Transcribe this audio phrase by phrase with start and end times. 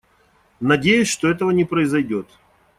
[0.61, 2.25] Надеюсь, что этого не произойдет.